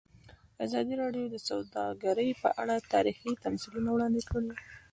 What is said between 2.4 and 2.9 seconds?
په اړه